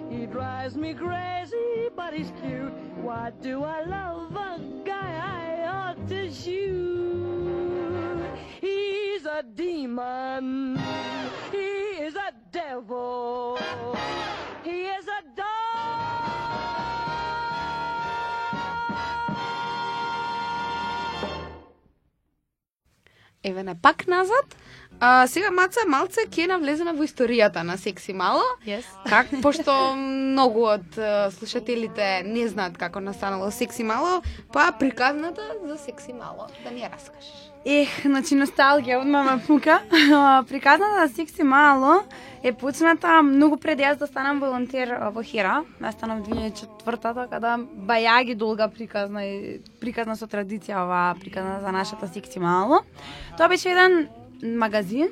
[0.10, 2.74] He drives me crazy, but he's cute.
[3.04, 8.26] Why do I love a guy I ought to shoot?
[8.60, 10.80] He's a demon.
[11.52, 13.60] He is a devil.
[14.64, 15.46] He is a dog.
[23.44, 24.56] Even a back назад.
[25.00, 28.42] А, сега маца малце ќе навлеземе во историјата на Секси Мало.
[28.66, 28.88] Yes.
[29.06, 30.98] Как пошто многу од
[31.38, 34.24] слушателите не знаат како настанало Секси Мало,
[34.54, 37.30] па приказната за Секси Мало да ни ја раскажеш.
[37.68, 39.82] Ех, значи носталгија од мама пука.
[40.50, 42.02] Приказната за Секси Мало
[42.44, 45.62] е почната многу пред јас да станам волонтер во Хера.
[45.82, 52.08] Јас станам 2004-та, када бајаги долга приказна и приказна со традиција ова приказна за нашата
[52.08, 52.82] Секси Мало.
[53.38, 54.08] Тоа беше еден
[54.42, 55.10] магазин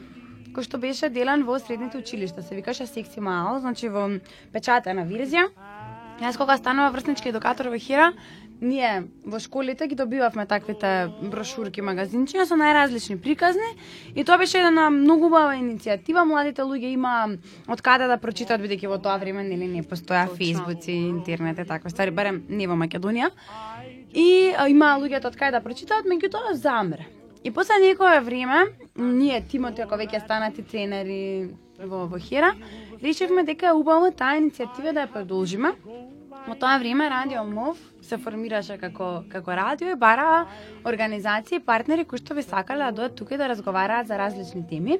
[0.56, 2.42] кој што беше делен во средните училишта.
[2.42, 4.08] Се викаше Секси Мало, значи во
[4.54, 5.50] печатена верзија.
[6.24, 8.14] Јас кога станува врснички едукатор во Хира,
[8.62, 13.68] ние во школите ги добивавме таквите брошурки, магазинчиња со најразлични приказни
[14.16, 16.24] и тоа беше една многу убава иницијатива.
[16.24, 17.16] Младите луѓе има
[17.68, 21.92] од каде да прочитаат бидејќи во тоа време нели не постоја фејсбуци, интернет и такви
[21.92, 23.32] стари, барем не во Македонија.
[24.16, 27.12] И а, има луѓето од каде да прочитаат, меѓутоа замре.
[27.46, 28.66] И после некое време,
[28.98, 32.56] ние тимот ако веќе станати тренери во, во Хера,
[33.04, 35.76] решивме дека е убаво таа иницијатива да ја продолжиме.
[36.48, 40.48] Во тоа време Радио МОВ се формираше како како радио и бара
[40.86, 44.66] организации и партнери кои што би сакале да дојат тука и да разговараат за различни
[44.66, 44.98] теми.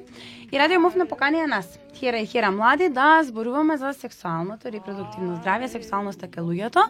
[0.52, 5.42] И Радио МОВ не покани нас, Хера и Хера млади, да зборуваме за сексуалното репродуктивно
[5.42, 6.86] здравје, сексуалноста кај луѓето.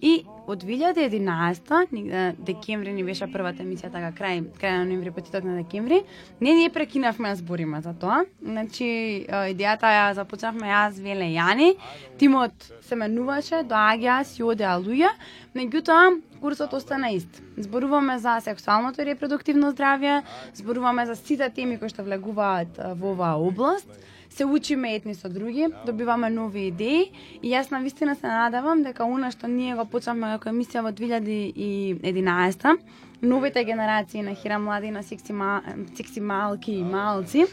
[0.00, 5.58] И од 2011 декември ни беше првата емисија, така крај крај на ноември, почеток на
[5.60, 6.00] декември,
[6.40, 8.24] не ние прекинавме на збориме за тоа.
[8.42, 8.86] Значи,
[9.28, 11.74] е, идејата ја започнавме јас, Веле Јани,
[12.18, 15.12] тимот се менуваше, доаѓа, си одеа луѓе,
[15.54, 17.42] меѓутоа курсот остана ист.
[17.58, 20.22] Зборуваме за сексуалното и репродуктивно здравје,
[20.54, 24.00] зборуваме за сите теми кои што влегуваат во оваа област,
[24.30, 27.10] се учиме едни со други, добиваме нови идеи
[27.42, 30.92] и јас на вистина се надевам дека она што ние го почнавме како емисија во
[30.94, 32.78] 2011
[33.22, 35.62] новите генерации на Хира млади на секси, ма,
[35.94, 37.46] секси малки и малци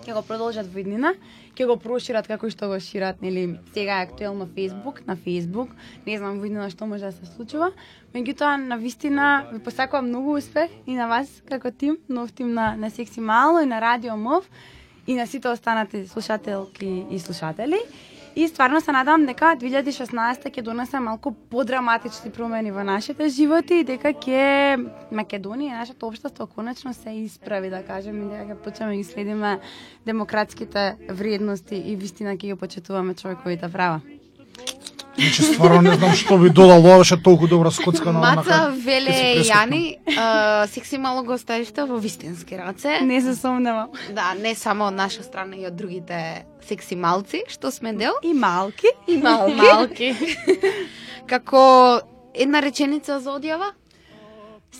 [0.00, 1.12] ќе го продолжат во иднина,
[1.56, 5.74] ќе го прошират како што го шират, нели, сега е актуелно Facebook, на Facebook,
[6.06, 7.72] не знам во иднина што може да се случува,
[8.14, 12.76] меѓутоа на вистина ви посакувам многу успех и на вас како тим, нов тим на,
[12.76, 14.48] на Секси Мало и на Радио МОВ
[15.06, 17.78] и на сите останати слушателки и слушатели.
[18.36, 23.84] И стварно се надам дека 2016 ќе донесе малку подраматични промени во нашите животи и
[23.84, 24.78] дека ќе
[25.10, 29.04] Македонија и нашето општество конечно се исправи, да кажем, и дека ќе почнеме да ги
[29.04, 29.58] следиме
[30.06, 34.00] демократските вредности и вистина ќе ги почитуваме човековите да права.
[35.18, 39.42] Значи, стварно не знам што би додал, ова беше толку добра скоцка на Маца, Веле.
[39.42, 43.00] Јани, а, секси мало го оставиште во вистински раце.
[43.02, 43.90] Не се сомневам.
[44.14, 48.14] Да, не само од наша страна и од другите секси малци, што сме дел.
[48.22, 48.86] И малки.
[49.06, 49.58] И малки.
[49.60, 50.14] Малки.
[51.26, 52.00] Како
[52.34, 53.74] една реченица за одјава?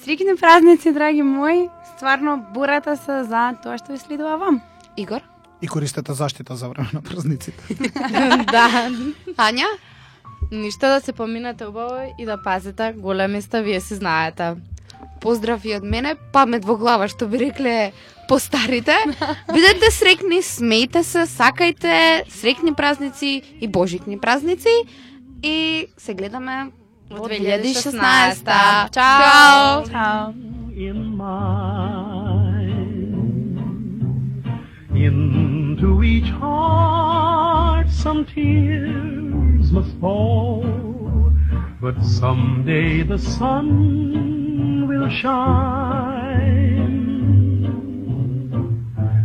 [0.05, 1.69] Срекни празници, драги мои.
[1.97, 4.63] Стварно борете се за тоа што ви следува вам.
[4.97, 5.21] Игор?
[5.61, 7.75] И користете заштита за време на празниците.
[8.55, 8.89] да.
[9.37, 9.69] Ања?
[10.53, 14.55] Ништо да се поминете убаво и да пазите големи сте, вие си знаете.
[15.21, 17.93] Поздрав и од мене, памет во глава, што би рекле
[18.29, 18.97] постарите.
[19.55, 24.73] Бидете срекни, смејте се, сакајте, срекни празници и божикни празници.
[25.43, 26.73] И се гледаме
[27.11, 28.43] во 2016.
[28.91, 28.91] Чао!
[28.91, 29.85] Чао!
[29.87, 30.35] Чао.
[35.01, 39.20] Into each heart some tears
[39.71, 41.33] must fall,
[41.81, 46.51] but someday the sun will shine.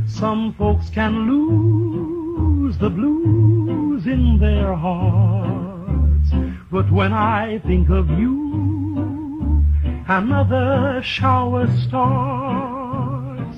[0.07, 6.29] Some folks can lose the blues in their hearts,
[6.71, 9.65] but when I think of you,
[10.07, 13.57] another shower starts.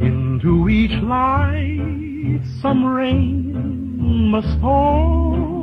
[0.00, 5.59] Into each light some rain must fall,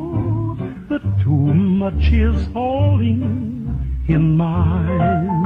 [0.90, 5.44] but too much is falling in mine.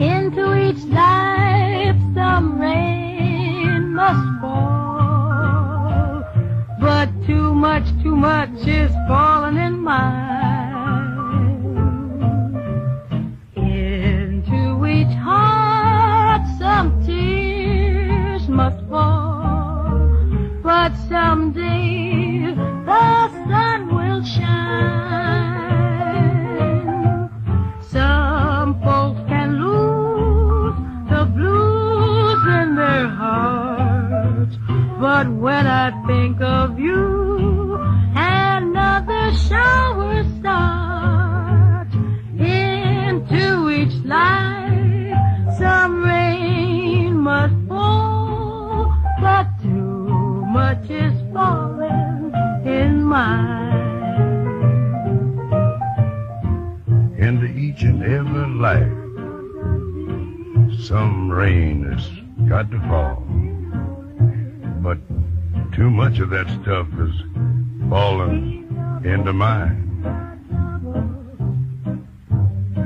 [0.00, 6.22] Into each life some rain must fall,
[6.80, 10.38] but too much, too much is falling in mine.
[13.56, 19.98] Into each heart some tears must fall,
[20.62, 21.79] but someday
[35.28, 36.39] When I think
[66.30, 67.10] that stuff has
[67.90, 69.86] fallen into mine.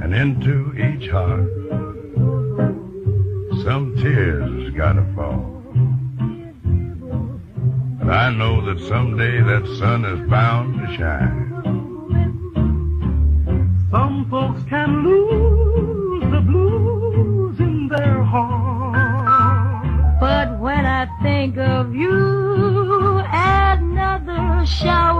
[0.02, 1.50] And into each heart,
[3.64, 5.62] some tears gotta fall.
[8.00, 11.50] And I know that someday that sun is bound to shine.
[13.90, 20.18] Some folks can lose the blues in their heart.
[20.18, 22.43] But when I think of you,
[24.64, 25.13] 笑。